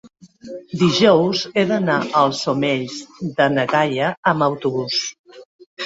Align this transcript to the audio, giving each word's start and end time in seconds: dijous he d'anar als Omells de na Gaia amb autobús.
dijous 0.83 1.41
he 1.51 1.65
d'anar 1.73 1.99
als 2.23 2.41
Omells 2.55 2.99
de 3.39 3.51
na 3.59 3.69
Gaia 3.79 4.13
amb 4.35 4.51
autobús. 4.51 5.03